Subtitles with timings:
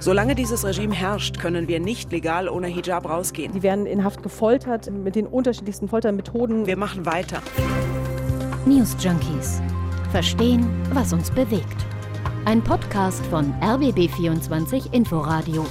[0.00, 3.52] Solange dieses Regime herrscht, können wir nicht legal ohne Hijab rausgehen.
[3.52, 6.66] Sie werden in Haft gefoltert mit den unterschiedlichsten Foltermethoden.
[6.66, 7.42] Wir machen weiter.
[8.64, 9.60] News Junkies.
[10.12, 11.84] Verstehen, was uns bewegt.
[12.44, 15.66] Ein Podcast von RBB24 Inforadio.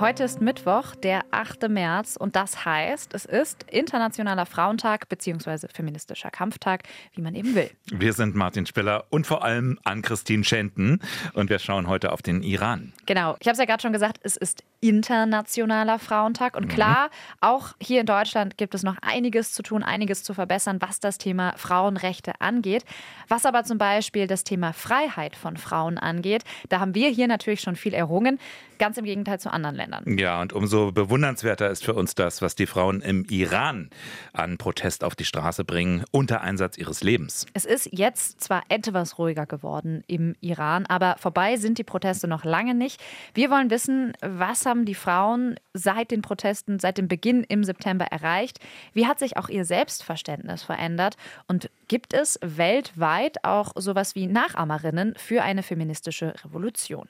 [0.00, 1.68] Heute ist Mittwoch, der 8.
[1.68, 5.66] März und das heißt, es ist Internationaler Frauentag bzw.
[5.74, 6.84] feministischer Kampftag,
[7.14, 7.68] wie man eben will.
[7.90, 11.00] Wir sind Martin Spiller und vor allem Ann-Christine Schenten
[11.34, 12.92] und wir schauen heute auf den Iran.
[13.06, 17.36] Genau, ich habe es ja gerade schon gesagt, es ist Internationaler Frauentag und klar, mhm.
[17.40, 21.18] auch hier in Deutschland gibt es noch einiges zu tun, einiges zu verbessern, was das
[21.18, 22.84] Thema Frauenrechte angeht.
[23.26, 27.60] Was aber zum Beispiel das Thema Freiheit von Frauen angeht, da haben wir hier natürlich
[27.60, 28.38] schon viel errungen,
[28.78, 29.87] ganz im Gegenteil zu anderen Ländern.
[29.88, 30.18] Ländern.
[30.18, 33.90] Ja, und umso bewundernswerter ist für uns das, was die Frauen im Iran
[34.32, 37.46] an Protest auf die Straße bringen, unter Einsatz ihres Lebens.
[37.54, 42.44] Es ist jetzt zwar etwas ruhiger geworden im Iran, aber vorbei sind die Proteste noch
[42.44, 43.00] lange nicht.
[43.34, 48.06] Wir wollen wissen, was haben die Frauen seit den Protesten, seit dem Beginn im September
[48.06, 48.58] erreicht?
[48.92, 51.16] Wie hat sich auch ihr Selbstverständnis verändert?
[51.46, 57.08] Und gibt es weltweit auch sowas wie Nachahmerinnen für eine feministische Revolution?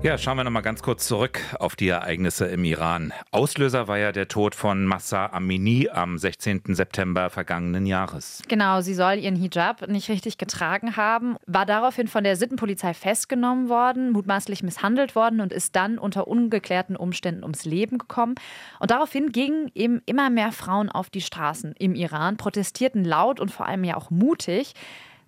[0.00, 3.12] Ja, schauen wir noch mal ganz kurz zurück auf die Ereignisse im Iran.
[3.32, 6.62] Auslöser war ja der Tod von Massa Amini am 16.
[6.68, 8.40] September vergangenen Jahres.
[8.46, 13.68] Genau, sie soll ihren Hijab nicht richtig getragen haben, war daraufhin von der Sittenpolizei festgenommen
[13.68, 18.36] worden, mutmaßlich misshandelt worden und ist dann unter ungeklärten Umständen ums Leben gekommen.
[18.78, 23.50] Und daraufhin gingen eben immer mehr Frauen auf die Straßen im Iran, protestierten laut und
[23.50, 24.74] vor allem ja auch mutig.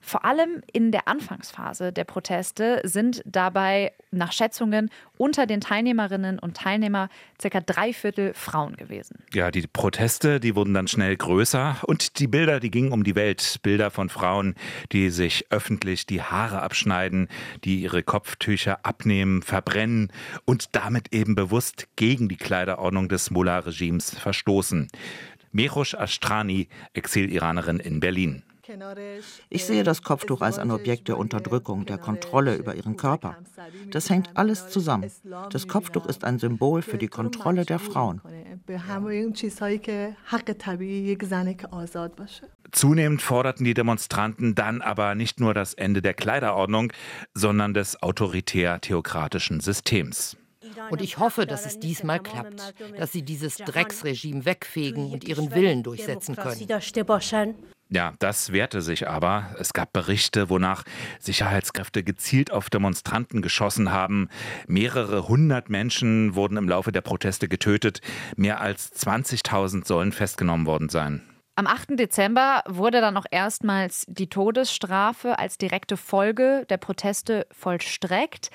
[0.01, 6.57] Vor allem in der Anfangsphase der Proteste sind dabei nach Schätzungen unter den Teilnehmerinnen und
[6.57, 7.09] Teilnehmern
[7.41, 9.23] circa drei Viertel Frauen gewesen.
[9.33, 13.15] Ja, die Proteste, die wurden dann schnell größer und die Bilder, die gingen um die
[13.15, 13.61] Welt.
[13.63, 14.55] Bilder von Frauen,
[14.93, 17.29] die sich öffentlich die Haare abschneiden,
[17.65, 20.13] die ihre Kopftücher abnehmen, verbrennen
[20.45, 24.89] und damit eben bewusst gegen die Kleiderordnung des Mullah-Regimes verstoßen.
[25.53, 28.45] Mehrosh Astrani, Exil-Iranerin in Berlin.
[29.49, 33.37] Ich sehe das Kopftuch als ein Objekt der Unterdrückung, der Kontrolle über ihren Körper.
[33.91, 35.11] Das hängt alles zusammen.
[35.51, 38.21] Das Kopftuch ist ein Symbol für die Kontrolle der Frauen.
[42.73, 46.93] Zunehmend forderten die Demonstranten dann aber nicht nur das Ende der Kleiderordnung,
[47.35, 50.37] sondern des autoritär-theokratischen Systems.
[50.91, 55.83] Und ich hoffe, dass es diesmal klappt, dass sie dieses Drecksregime wegfegen und ihren Willen
[55.83, 56.69] durchsetzen können.
[57.93, 59.47] Ja, das wehrte sich aber.
[59.59, 60.85] Es gab Berichte, wonach
[61.19, 64.29] Sicherheitskräfte gezielt auf Demonstranten geschossen haben.
[64.69, 68.01] Mehrere hundert Menschen wurden im Laufe der Proteste getötet.
[68.37, 71.23] Mehr als 20.000 sollen festgenommen worden sein.
[71.57, 71.99] Am 8.
[71.99, 78.51] Dezember wurde dann auch erstmals die Todesstrafe als direkte Folge der Proteste vollstreckt.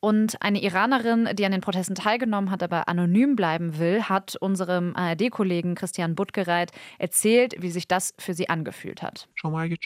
[0.00, 4.94] Und eine Iranerin, die an den Protesten teilgenommen hat, aber anonym bleiben will, hat unserem
[4.94, 9.28] ARD-Kollegen Christian Buttgereit erzählt, wie sich das für sie angefühlt hat.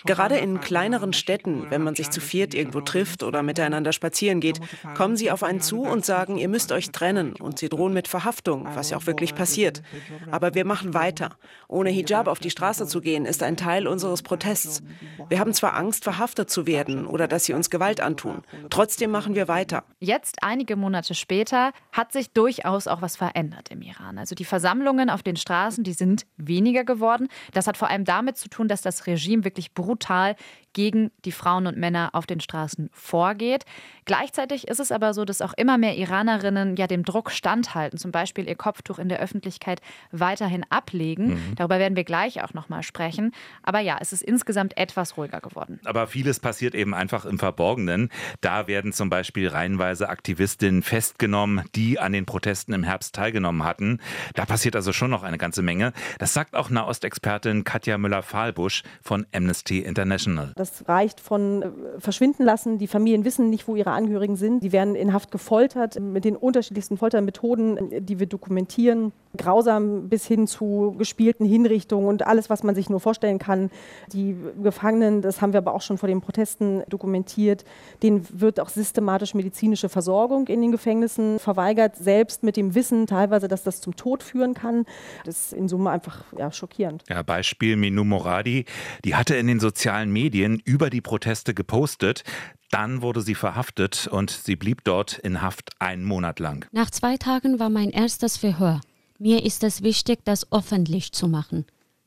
[0.05, 4.61] Gerade in kleineren Städten, wenn man sich zu viert irgendwo trifft oder miteinander spazieren geht,
[4.95, 8.07] kommen sie auf einen zu und sagen, ihr müsst euch trennen und sie drohen mit
[8.07, 9.83] Verhaftung, was ja auch wirklich passiert.
[10.31, 11.37] Aber wir machen weiter.
[11.69, 14.83] Ohne Hijab auf die Straße zu gehen, ist ein Teil unseres Protests.
[15.31, 18.43] Wir haben zwar Angst, verhaftet zu werden oder dass sie uns Gewalt antun.
[18.69, 19.85] Trotzdem machen wir weiter.
[20.05, 24.19] Jetzt, einige Monate später, hat sich durchaus auch was verändert im Iran.
[24.19, 27.29] Also die Versammlungen auf den Straßen, die sind weniger geworden.
[27.53, 30.35] Das hat vor allem damit zu tun, dass das Regime wirklich brutal
[30.73, 33.65] gegen die Frauen und Männer auf den Straßen vorgeht.
[34.05, 38.11] Gleichzeitig ist es aber so, dass auch immer mehr Iranerinnen ja dem Druck standhalten, zum
[38.11, 41.35] Beispiel ihr Kopftuch in der Öffentlichkeit weiterhin ablegen.
[41.35, 41.55] Mhm.
[41.57, 43.33] Darüber werden wir gleich auch nochmal sprechen.
[43.63, 45.81] Aber ja, es ist insgesamt etwas ruhiger geworden.
[45.85, 48.11] Aber vieles passiert eben einfach im Verborgenen.
[48.41, 54.01] Da werden zum Beispiel reihenweise Aktivistinnen festgenommen, die an den Protesten im Herbst teilgenommen hatten.
[54.35, 55.93] Da passiert also schon noch eine ganze Menge.
[56.19, 60.53] Das sagt auch Nahostexpertin Katja Müller-Fahlbusch von Amnesty International.
[60.63, 62.79] Das reicht von äh, verschwinden lassen.
[62.79, 64.63] Die Familien wissen nicht, wo ihre Angehörigen sind.
[64.63, 69.11] Die werden in Haft gefoltert mit den unterschiedlichsten Foltermethoden, die wir dokumentieren.
[69.37, 73.71] Grausam bis hin zu gespielten Hinrichtungen und alles, was man sich nur vorstellen kann.
[74.13, 77.65] Die Gefangenen, das haben wir aber auch schon vor den Protesten dokumentiert,
[78.03, 83.49] denen wird auch systematisch medizinische Versorgung in den Gefängnissen verweigert, selbst mit dem Wissen teilweise,
[83.49, 84.87] dass das zum Tod führen kann.
[85.25, 87.05] Das ist in Summe einfach ja, schockierend.
[87.09, 88.65] Ja, Beispiel Minu Moradi,
[89.05, 92.25] die hatte in den sozialen Medien Medien über die Proteste gepostet.
[92.71, 96.65] Dann wurde sie verhaftet und sie blieb dort in Haft einen Monat lang.
[96.73, 98.81] Nach zwei Tagen war mein erstes Verhör.
[99.23, 101.65] Mir ist es wichtig, das öffentlich zu machen.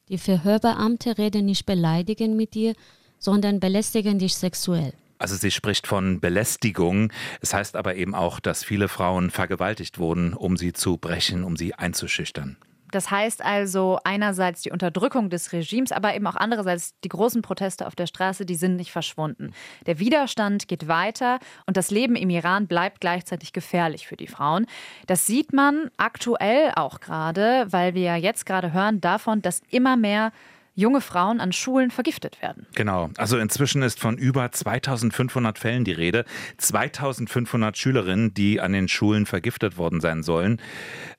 [0.09, 2.73] Die Verhörbeamte reden nicht beleidigend mit dir,
[3.19, 4.91] sondern belästigen dich sexuell.
[5.17, 7.13] Also sie spricht von Belästigung.
[7.39, 11.55] Es heißt aber eben auch, dass viele Frauen vergewaltigt wurden, um sie zu brechen, um
[11.55, 12.57] sie einzuschüchtern.
[12.91, 17.87] Das heißt also einerseits die Unterdrückung des Regimes, aber eben auch andererseits die großen Proteste
[17.87, 19.53] auf der Straße, die sind nicht verschwunden.
[19.85, 24.65] Der Widerstand geht weiter und das Leben im Iran bleibt gleichzeitig gefährlich für die Frauen.
[25.07, 30.31] Das sieht man aktuell auch gerade, weil wir jetzt gerade hören davon, dass immer mehr
[30.75, 32.67] junge Frauen an Schulen vergiftet werden.
[32.75, 33.09] Genau.
[33.17, 36.25] Also inzwischen ist von über 2500 Fällen die Rede.
[36.57, 40.61] 2500 Schülerinnen, die an den Schulen vergiftet worden sein sollen.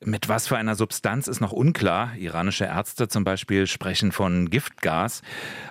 [0.05, 2.15] Mit was für einer Substanz ist noch unklar.
[2.17, 5.23] Iranische Ärzte zum Beispiel sprechen von Giftgas.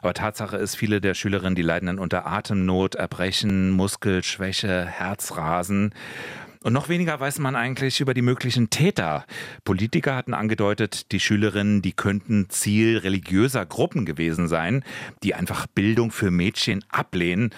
[0.01, 5.93] Aber Tatsache ist, viele der Schülerinnen, die leiden dann unter Atemnot, Erbrechen, Muskelschwäche, Herzrasen.
[6.65, 9.25] Und noch weniger weiß man eigentlich über die möglichen Täter.
[9.65, 14.83] Politiker hatten angedeutet, die Schülerinnen, die könnten Ziel religiöser Gruppen gewesen sein,
[15.21, 17.51] die einfach Bildung für Mädchen ablehnen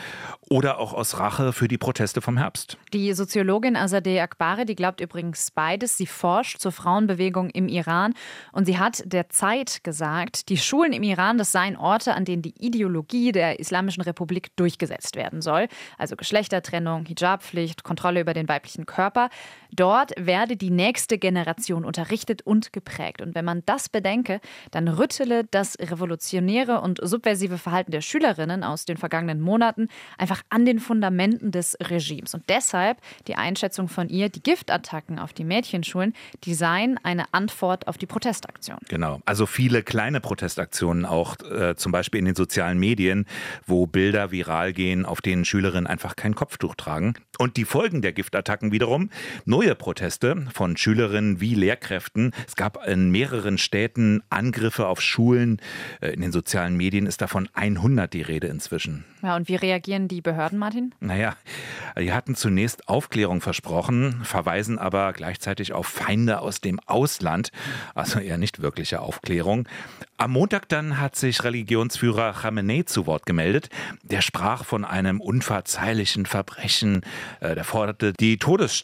[0.50, 2.78] oder auch aus Rache für die Proteste vom Herbst.
[2.92, 5.96] Die Soziologin Azadeh Akbari, die glaubt übrigens beides.
[5.96, 8.14] Sie forscht zur Frauenbewegung im Iran
[8.52, 12.42] und sie hat der Zeit gesagt, die Schulen im Iran, das seien Orte, an denen
[12.42, 15.70] die Ideologie der Islamischen Republik durchgesetzt werden soll.
[15.98, 18.97] Also Geschlechtertrennung, Hijabpflicht, Kontrolle über den weiblichen Körper.
[18.98, 19.30] Körper.
[19.72, 23.22] Dort werde die nächste Generation unterrichtet und geprägt.
[23.22, 24.40] Und wenn man das bedenke,
[24.72, 30.66] dann rüttele das revolutionäre und subversive Verhalten der Schülerinnen aus den vergangenen Monaten einfach an
[30.66, 32.34] den Fundamenten des Regimes.
[32.34, 32.98] Und deshalb
[33.28, 36.14] die Einschätzung von ihr, die Giftattacken auf die Mädchenschulen,
[36.44, 38.80] die seien eine Antwort auf die Protestaktion.
[38.90, 43.26] Genau, also viele kleine Protestaktionen auch, äh, zum Beispiel in den sozialen Medien,
[43.68, 47.14] wo Bilder viral gehen, auf denen Schülerinnen einfach kein Kopftuch tragen.
[47.38, 48.87] Und die Folgen der Giftattacken wiederum,
[49.46, 52.32] neue Proteste von Schülerinnen wie Lehrkräften.
[52.48, 55.62] Es gab in mehreren Städten Angriffe auf Schulen.
[56.02, 59.04] Äh, in den sozialen Medien ist davon 100 die Rede inzwischen.
[59.22, 60.94] Ja, und wie reagieren die Behörden, Martin?
[61.00, 61.36] Naja,
[62.00, 67.52] die hatten zunächst Aufklärung versprochen, verweisen aber gleichzeitig auf Feinde aus dem Ausland.
[67.96, 69.68] Also eher nicht wirkliche Aufklärung.
[70.18, 73.70] Am Montag dann hat sich Religionsführer Khamenei zu Wort gemeldet.
[74.04, 77.02] Der sprach von einem unverzeihlichen Verbrechen.
[77.40, 78.77] Äh, der forderte die Todesstrafe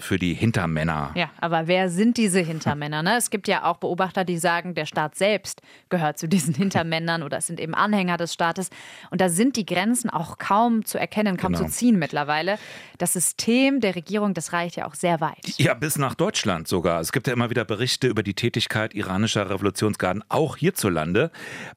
[0.00, 1.12] für die Hintermänner.
[1.14, 3.02] Ja, aber wer sind diese Hintermänner?
[3.02, 3.16] Ne?
[3.16, 7.38] Es gibt ja auch Beobachter, die sagen, der Staat selbst gehört zu diesen Hintermännern oder
[7.38, 8.70] es sind eben Anhänger des Staates.
[9.10, 11.66] Und da sind die Grenzen auch kaum zu erkennen, kaum genau.
[11.66, 12.58] zu ziehen mittlerweile.
[12.98, 15.58] Das System der Regierung, das reicht ja auch sehr weit.
[15.58, 17.00] Ja, bis nach Deutschland sogar.
[17.00, 21.30] Es gibt ja immer wieder Berichte über die Tätigkeit iranischer Revolutionsgarden, auch hierzulande.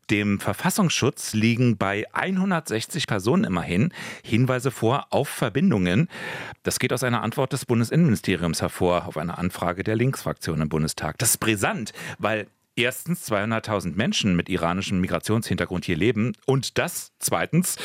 [0.09, 6.09] Dem Verfassungsschutz liegen bei 160 Personen immerhin Hinweise vor auf Verbindungen.
[6.63, 11.17] Das geht aus einer Antwort des Bundesinnenministeriums hervor auf eine Anfrage der Linksfraktion im Bundestag.
[11.17, 12.47] Das ist brisant, weil
[12.81, 17.77] erstens 200.000 Menschen mit iranischem Migrationshintergrund hier leben und das zweitens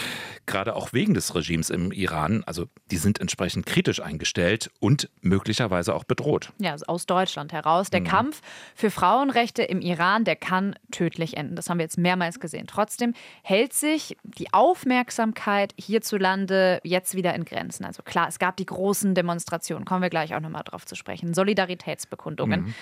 [0.46, 5.94] gerade auch wegen des Regimes im Iran, also die sind entsprechend kritisch eingestellt und möglicherweise
[5.94, 6.52] auch bedroht.
[6.58, 7.90] Ja, also aus Deutschland heraus.
[7.90, 8.04] Der mhm.
[8.04, 8.40] Kampf
[8.74, 11.56] für Frauenrechte im Iran, der kann tödlich enden.
[11.56, 12.66] Das haben wir jetzt mehrmals gesehen.
[12.66, 13.12] Trotzdem
[13.42, 17.84] hält sich die Aufmerksamkeit hierzulande jetzt wieder in Grenzen.
[17.84, 21.34] Also klar, es gab die großen Demonstrationen, kommen wir gleich auch nochmal drauf zu sprechen,
[21.34, 22.62] Solidaritätsbekundungen.
[22.62, 22.74] Mhm.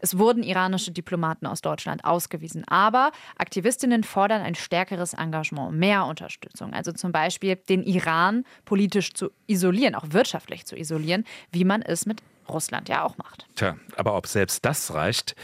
[0.00, 2.64] Es wurden iranische Diplomaten aus Deutschland ausgewiesen.
[2.66, 6.72] Aber Aktivistinnen fordern ein stärkeres Engagement, mehr Unterstützung.
[6.72, 12.06] Also zum Beispiel den Iran politisch zu isolieren, auch wirtschaftlich zu isolieren, wie man es
[12.06, 13.46] mit Russland ja auch macht.
[13.56, 15.34] Tja, aber ob selbst das reicht,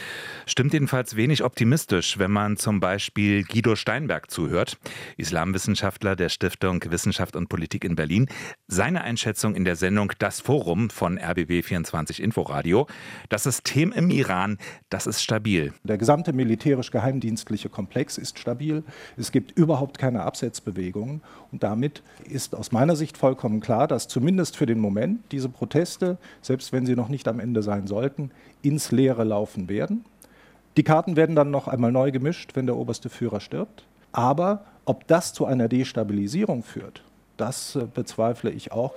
[0.45, 4.77] stimmt jedenfalls wenig optimistisch, wenn man zum Beispiel Guido Steinberg zuhört,
[5.17, 8.27] Islamwissenschaftler der Stiftung Wissenschaft und Politik in Berlin.
[8.67, 12.87] Seine Einschätzung in der Sendung Das Forum von RBB 24 Inforadio.
[13.29, 14.57] Das System im Iran,
[14.89, 15.73] das ist stabil.
[15.83, 18.83] Der gesamte militärisch-geheimdienstliche Komplex ist stabil.
[19.15, 21.21] Es gibt überhaupt keine Absetzbewegungen.
[21.51, 26.17] Und damit ist aus meiner Sicht vollkommen klar, dass zumindest für den Moment diese Proteste,
[26.41, 30.03] selbst wenn sie noch nicht am Ende sein sollten, ins Leere laufen werden.
[30.75, 33.85] Die Karten werden dann noch einmal neu gemischt, wenn der oberste Führer stirbt.
[34.11, 37.03] Aber ob das zu einer Destabilisierung führt,
[37.37, 38.93] das äh, bezweifle ich auch.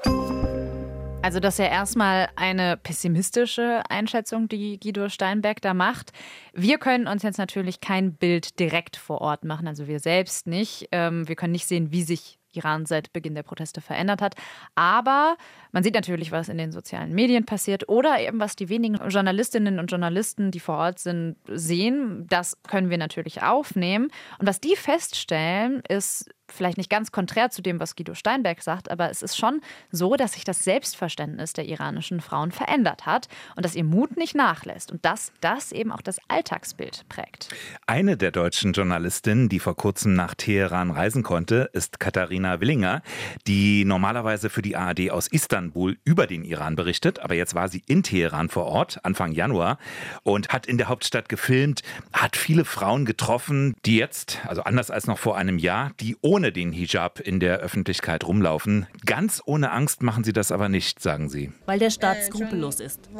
[1.23, 6.12] Also das ist ja erstmal eine pessimistische Einschätzung, die Guido Steinberg da macht.
[6.54, 10.88] Wir können uns jetzt natürlich kein Bild direkt vor Ort machen, also wir selbst nicht.
[10.92, 14.35] Ähm, wir können nicht sehen, wie sich Iran seit Beginn der Proteste verändert hat.
[14.75, 15.37] Aber
[15.73, 19.78] man sieht natürlich, was in den sozialen Medien passiert oder eben was die wenigen Journalistinnen
[19.78, 22.26] und Journalisten, die vor Ort sind, sehen.
[22.28, 24.11] Das können wir natürlich aufnehmen.
[24.38, 28.90] Und was die feststellen, ist, vielleicht nicht ganz konträr zu dem, was Guido Steinberg sagt,
[28.90, 33.64] aber es ist schon so, dass sich das Selbstverständnis der iranischen Frauen verändert hat und
[33.64, 37.49] dass ihr Mut nicht nachlässt und dass das eben auch das Alltagsbild prägt.
[37.87, 43.02] Eine der deutschen Journalistinnen, die vor kurzem nach Teheran reisen konnte, ist Katharina Willinger,
[43.47, 47.83] die normalerweise für die ARD aus Istanbul über den Iran berichtet, aber jetzt war sie
[47.87, 49.78] in Teheran vor Ort Anfang Januar
[50.23, 55.07] und hat in der Hauptstadt gefilmt, hat viele Frauen getroffen, die jetzt, also anders als
[55.07, 58.87] noch vor einem Jahr, die ohne den Hijab in der Öffentlichkeit rumlaufen.
[59.04, 61.52] Ganz ohne Angst machen sie das aber nicht, sagen sie.
[61.66, 63.11] Weil der Staat skrupellos ist.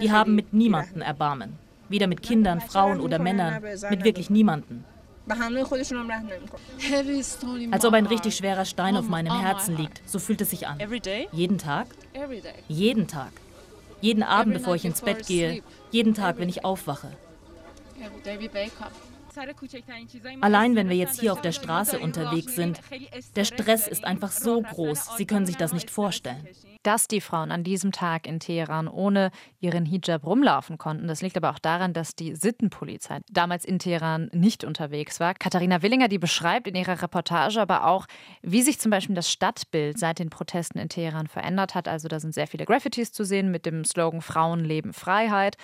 [0.00, 1.58] Die haben mit niemandem Erbarmen.
[1.88, 3.60] Weder mit Kindern, Frauen oder Männern,
[3.90, 4.84] mit wirklich niemandem.
[7.72, 10.00] Als ob ein richtig schwerer Stein auf meinem Herzen liegt.
[10.06, 10.78] So fühlt es sich an.
[11.32, 11.88] Jeden Tag?
[12.68, 13.32] Jeden Tag.
[14.00, 15.62] Jeden Abend, bevor ich ins Bett gehe.
[15.90, 17.10] Jeden Tag, wenn ich aufwache.
[20.40, 22.80] Allein wenn wir jetzt hier auf der Straße unterwegs sind,
[23.34, 26.46] der Stress ist einfach so groß, Sie können sich das nicht vorstellen.
[26.82, 31.36] Dass die Frauen an diesem Tag in Teheran ohne ihren Hijab rumlaufen konnten, das liegt
[31.36, 35.34] aber auch daran, dass die Sittenpolizei damals in Teheran nicht unterwegs war.
[35.34, 38.06] Katharina Willinger, die beschreibt in ihrer Reportage aber auch,
[38.42, 41.88] wie sich zum Beispiel das Stadtbild seit den Protesten in Teheran verändert hat.
[41.88, 45.56] Also da sind sehr viele Graffitis zu sehen mit dem Slogan Frauen leben Freiheit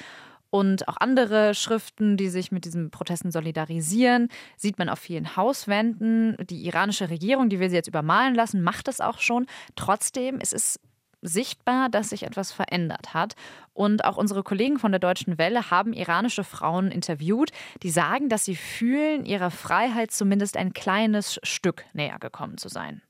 [0.53, 4.29] und auch andere Schriften, die sich mit diesen Protesten solidarisieren,
[4.59, 6.37] sieht man auf vielen Hauswänden.
[6.51, 9.47] Die iranische Regierung, die will sie jetzt übermalen lassen, macht das auch schon.
[9.77, 10.79] Trotzdem ist es
[11.23, 13.35] sichtbar, dass sich etwas verändert hat.
[13.73, 17.51] Und auch unsere Kollegen von der Deutschen Welle haben iranische Frauen interviewt,
[17.83, 23.01] die sagen, dass sie fühlen, ihrer Freiheit zumindest ein kleines Stück näher gekommen zu sein.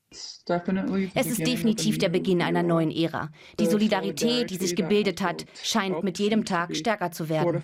[1.15, 3.29] Es ist definitiv der Beginn einer neuen Ära.
[3.59, 7.63] Die Solidarität, die sich gebildet hat, scheint mit jedem Tag stärker zu werden.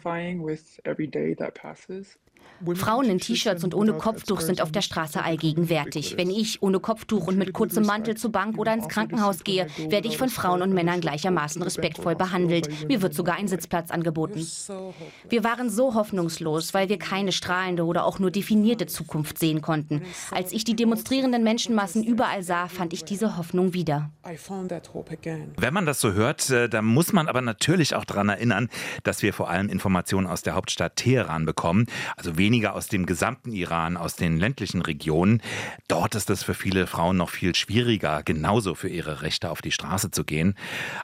[2.76, 6.18] Frauen in T-Shirts und ohne Kopftuch sind auf der Straße allgegenwärtig.
[6.18, 10.08] Wenn ich ohne Kopftuch und mit kurzem Mantel zur Bank oder ins Krankenhaus gehe, werde
[10.08, 12.88] ich von Frauen und Männern gleichermaßen respektvoll behandelt.
[12.88, 14.46] Mir wird sogar ein Sitzplatz angeboten.
[15.30, 20.02] Wir waren so hoffnungslos, weil wir keine strahlende oder auch nur definierte Zukunft sehen konnten.
[20.32, 24.10] Als ich die demonstrierenden Menschenmassen überall sah, fand ich diese Hoffnung wieder.
[25.58, 28.70] Wenn man das so hört, äh, dann muss man aber natürlich auch daran erinnern,
[29.04, 31.86] dass wir vor allem Informationen aus der Hauptstadt Teheran bekommen.
[32.18, 35.42] Also weniger aus dem gesamten Iran, aus den ländlichen Regionen.
[35.88, 39.72] Dort ist es für viele Frauen noch viel schwieriger, genauso für ihre Rechte auf die
[39.72, 40.56] Straße zu gehen.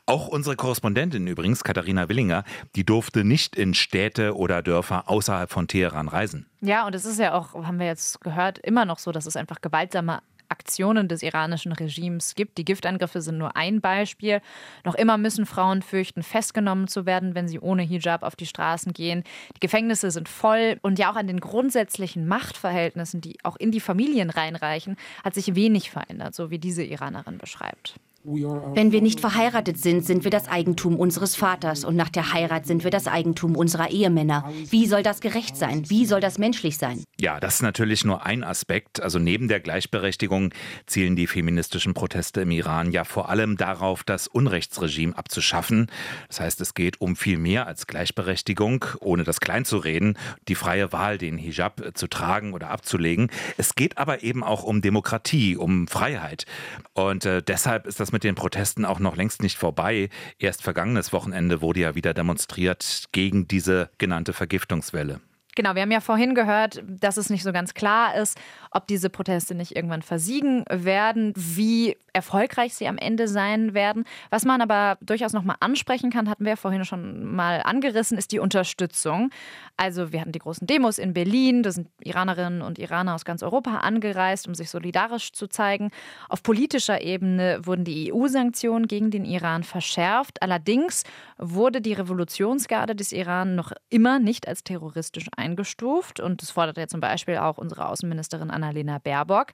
[0.06, 2.44] Auch unsere Korrespondentin übrigens, Katharina Willinger,
[2.76, 6.46] die durfte nicht in Städte oder Dörfer außerhalb von Teheran reisen.
[6.62, 9.36] Ja, und es ist ja auch, haben wir jetzt gehört, immer noch so, dass es
[9.36, 10.22] einfach gewaltsame
[10.66, 12.58] Aktionen des iranischen Regimes gibt.
[12.58, 14.42] Die Giftangriffe sind nur ein Beispiel.
[14.84, 18.92] Noch immer müssen Frauen fürchten, festgenommen zu werden, wenn sie ohne Hijab auf die Straßen
[18.92, 19.24] gehen.
[19.56, 23.80] Die Gefängnisse sind voll und ja auch an den grundsätzlichen Machtverhältnissen, die auch in die
[23.80, 28.00] Familien reinreichen, hat sich wenig verändert, so wie diese Iranerin beschreibt.
[28.28, 32.66] Wenn wir nicht verheiratet sind, sind wir das Eigentum unseres Vaters und nach der Heirat
[32.66, 34.52] sind wir das Eigentum unserer Ehemänner.
[34.72, 35.88] Wie soll das gerecht sein?
[35.92, 37.04] Wie soll das menschlich sein?
[37.20, 39.00] Ja, das ist natürlich nur ein Aspekt.
[39.00, 40.56] Also neben der Gleichberechtigung
[40.88, 45.92] zielen die feministischen Proteste im Iran ja vor allem darauf, das Unrechtsregime abzuschaffen.
[46.28, 50.18] Das heißt, es geht um viel mehr als Gleichberechtigung, ohne das kleinzureden,
[50.48, 53.30] die freie Wahl, den Hijab zu tragen oder abzulegen.
[53.58, 56.48] Es geht aber eben auch um Demokratie, um Freiheit.
[56.94, 60.08] Und äh, deshalb ist das mit den Protesten auch noch längst nicht vorbei.
[60.40, 65.20] Erst vergangenes Wochenende wurde ja wieder demonstriert gegen diese genannte Vergiftungswelle.
[65.56, 68.38] Genau, wir haben ja vorhin gehört, dass es nicht so ganz klar ist,
[68.72, 74.04] ob diese Proteste nicht irgendwann versiegen werden, wie erfolgreich sie am Ende sein werden.
[74.30, 78.18] Was man aber durchaus noch mal ansprechen kann, hatten wir ja vorhin schon mal angerissen,
[78.18, 79.30] ist die Unterstützung.
[79.78, 83.42] Also wir hatten die großen Demos in Berlin, da sind Iranerinnen und Iraner aus ganz
[83.42, 85.92] Europa angereist, um sich solidarisch zu zeigen.
[86.28, 90.42] Auf politischer Ebene wurden die EU-Sanktionen gegen den Iran verschärft.
[90.42, 91.04] Allerdings
[91.38, 96.78] wurde die Revolutionsgarde des Iran noch immer nicht als terroristisch eingestuft eingestuft und das fordert
[96.78, 99.54] ja zum Beispiel auch unsere Außenministerin Annalena Baerbock.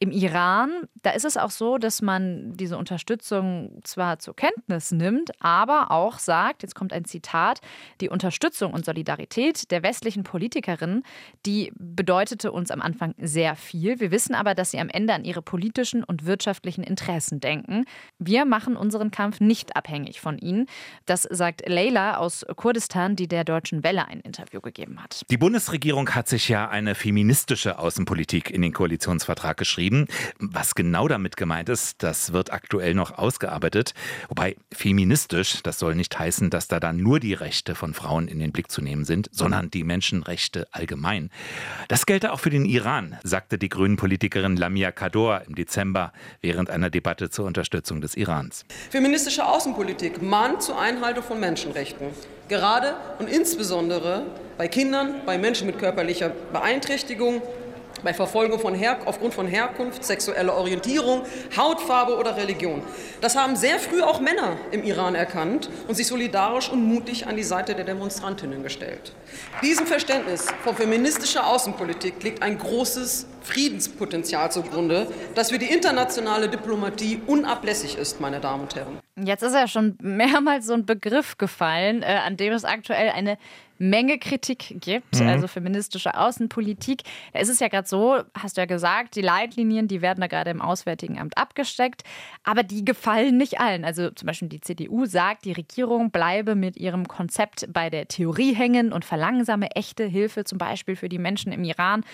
[0.00, 5.32] Im Iran, da ist es auch so, dass man diese Unterstützung zwar zur Kenntnis nimmt,
[5.40, 7.60] aber auch sagt, jetzt kommt ein Zitat,
[8.00, 11.02] die Unterstützung und Solidarität der westlichen Politikerinnen,
[11.46, 13.98] die bedeutete uns am Anfang sehr viel.
[13.98, 17.84] Wir wissen aber, dass sie am Ende an ihre politischen und wirtschaftlichen Interessen denken.
[18.20, 20.66] Wir machen unseren Kampf nicht abhängig von ihnen.
[21.06, 25.22] Das sagt Leila aus Kurdistan, die der Deutschen Welle ein Interview gegeben hat.
[25.28, 30.06] Die Bundesregierung hat sich ja eine feministische Außenpolitik in den Koalitionsvertrag geschrieben beschrieben.
[30.38, 33.94] Was genau damit gemeint ist, das wird aktuell noch ausgearbeitet.
[34.28, 38.38] Wobei feministisch, das soll nicht heißen, dass da dann nur die Rechte von Frauen in
[38.38, 41.30] den Blick zu nehmen sind, sondern die Menschenrechte allgemein.
[41.88, 46.70] Das gelte auch für den Iran, sagte die grünen Politikerin Lamia Kador im Dezember während
[46.70, 48.64] einer Debatte zur Unterstützung des Irans.
[48.90, 52.08] Feministische Außenpolitik mahnt zur Einhaltung von Menschenrechten.
[52.48, 54.26] Gerade und insbesondere
[54.56, 57.42] bei Kindern, bei Menschen mit körperlicher Beeinträchtigung,
[58.02, 61.22] bei Verfolgung von Her aufgrund von Herkunft, sexueller Orientierung,
[61.56, 62.82] Hautfarbe oder Religion.
[63.20, 67.36] Das haben sehr früh auch Männer im Iran erkannt und sich solidarisch und mutig an
[67.36, 69.12] die Seite der Demonstrantinnen gestellt.
[69.62, 77.22] Diesem Verständnis von feministischer Außenpolitik liegt ein großes Friedenspotenzial zugrunde, das für die internationale Diplomatie
[77.26, 78.98] unablässig ist, meine Damen und Herren.
[79.24, 83.38] Jetzt ist ja schon mehrmals so ein Begriff gefallen, äh, an dem es aktuell eine
[83.78, 85.28] Menge Kritik gibt, mhm.
[85.28, 87.02] also feministische Außenpolitik.
[87.32, 90.26] Da ist es ja gerade so, hast du ja gesagt, die Leitlinien, die werden da
[90.26, 92.02] gerade im Auswärtigen Amt abgesteckt,
[92.42, 93.84] aber die gefallen nicht allen.
[93.84, 98.54] Also zum Beispiel die CDU sagt, die Regierung bleibe mit ihrem Konzept bei der Theorie
[98.54, 102.04] hängen und verlangsame echte Hilfe zum Beispiel für die Menschen im Iran.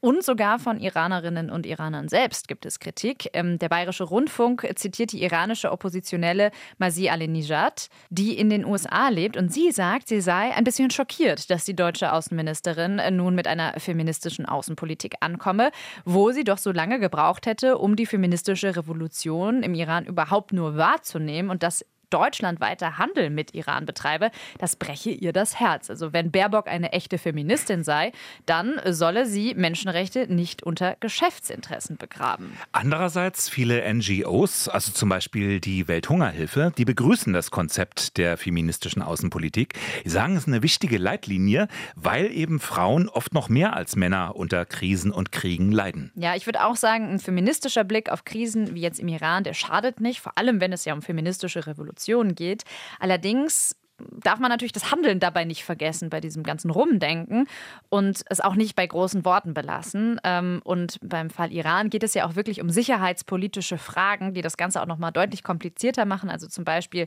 [0.00, 3.30] Und sogar von Iranerinnen und Iranern selbst gibt es Kritik.
[3.32, 9.36] Ähm, der Bayerische Rundfunk zitiert die iranische Oppositionelle Masih Alinejad, die in den USA lebt.
[9.36, 13.80] Und sie sagt, sie sei ein bisschen schockiert, dass die deutsche Außenministerin nun mit einer
[13.80, 15.72] feministischen Außenpolitik ankomme,
[16.04, 20.76] wo sie doch so lange gebraucht hätte, um die feministische Revolution im Iran überhaupt nur
[20.76, 25.90] wahrzunehmen und das Deutschland weiter Handel mit Iran betreibe, das breche ihr das Herz.
[25.90, 28.12] Also wenn Baerbock eine echte Feministin sei,
[28.46, 32.56] dann solle sie Menschenrechte nicht unter Geschäftsinteressen begraben.
[32.72, 39.74] Andererseits viele NGOs, also zum Beispiel die Welthungerhilfe, die begrüßen das Konzept der feministischen Außenpolitik.
[40.04, 44.36] Die sagen, es ist eine wichtige Leitlinie, weil eben Frauen oft noch mehr als Männer
[44.36, 46.10] unter Krisen und Kriegen leiden.
[46.14, 49.54] Ja, ich würde auch sagen, ein feministischer Blick auf Krisen wie jetzt im Iran, der
[49.54, 52.62] schadet nicht, vor allem wenn es ja um feministische Revolution Revolution geht.
[52.98, 57.46] Allerdings darf man natürlich das Handeln dabei nicht vergessen bei diesem ganzen Rumdenken
[57.88, 60.20] und es auch nicht bei großen Worten belassen.
[60.24, 64.56] Ähm, und beim Fall Iran geht es ja auch wirklich um sicherheitspolitische Fragen, die das
[64.56, 66.30] Ganze auch noch mal deutlich komplizierter machen.
[66.30, 67.06] Also zum Beispiel,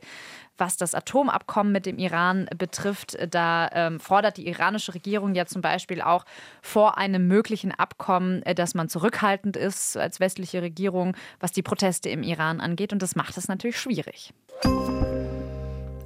[0.58, 5.62] was das Atomabkommen mit dem Iran betrifft, da ähm, fordert die iranische Regierung ja zum
[5.62, 6.26] Beispiel auch
[6.62, 12.10] vor einem möglichen Abkommen, äh, dass man zurückhaltend ist als westliche Regierung, was die Proteste
[12.10, 12.94] im Iran angeht.
[12.94, 14.34] Und das macht es natürlich schwierig.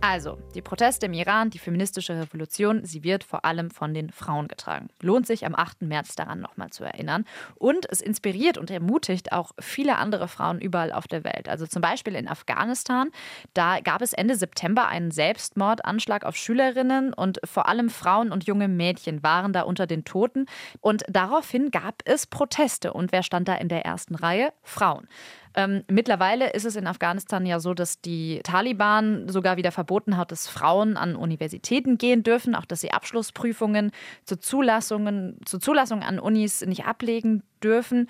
[0.08, 4.48] Also, die Proteste im Iran, die feministische Revolution, sie wird vor allem von den Frauen
[4.48, 4.90] getragen.
[5.02, 5.82] Lohnt sich am 8.
[5.82, 7.26] März daran nochmal zu erinnern.
[7.56, 11.50] Und es inspiriert und ermutigt auch viele andere Frauen überall auf der Welt.
[11.50, 13.10] Also zum Beispiel in Afghanistan.
[13.56, 18.68] Da gab es Ende September einen Selbstmordanschlag auf Schülerinnen und vor allem Frauen und junge
[18.68, 20.46] Mädchen waren da unter den Toten.
[20.82, 22.94] Und daraufhin gab es Proteste.
[22.94, 24.54] Und wer stand da in der ersten Reihe?
[24.62, 25.08] Frauen.
[25.56, 30.32] Ähm, mittlerweile ist es in Afghanistan ja so, dass die Taliban sogar wieder verboten hat,
[30.32, 33.92] dass Frauen an Universitäten gehen dürfen, auch dass sie Abschlussprüfungen
[34.26, 38.10] zur, Zulassungen, zur Zulassung an Unis nicht ablegen dürfen.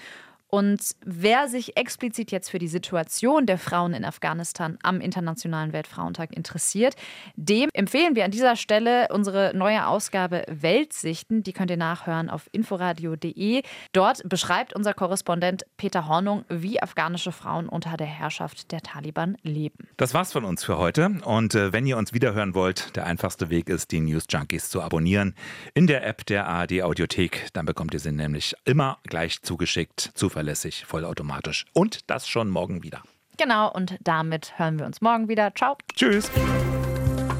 [0.55, 6.31] Und wer sich explizit jetzt für die Situation der Frauen in Afghanistan am Internationalen Weltfrauentag
[6.31, 6.95] interessiert,
[7.35, 11.43] dem empfehlen wir an dieser Stelle unsere neue Ausgabe Weltsichten.
[11.43, 13.63] Die könnt ihr nachhören auf inforadio.de.
[13.91, 19.89] Dort beschreibt unser Korrespondent Peter Hornung, wie afghanische Frauen unter der Herrschaft der Taliban leben.
[19.97, 21.17] Das war's von uns für heute.
[21.25, 24.81] Und äh, wenn ihr uns wiederhören wollt, der einfachste Weg ist, die News Junkies zu
[24.81, 25.35] abonnieren
[25.73, 27.49] in der App der ARD Audiothek.
[27.51, 31.65] Dann bekommt ihr sie nämlich immer gleich zugeschickt, zuverlässig zuverlässig, vollautomatisch.
[31.73, 33.01] Und das schon morgen wieder.
[33.37, 35.53] Genau, und damit hören wir uns morgen wieder.
[35.55, 35.75] Ciao.
[35.93, 36.31] Tschüss.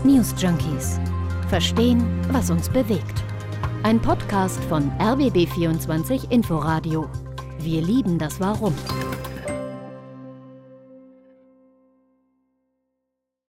[0.03, 0.99] News Junkies.
[1.49, 3.23] Verstehen, was uns bewegt.
[3.83, 7.07] Ein Podcast von RBB24 Inforadio.
[7.59, 8.75] Wir lieben das Warum.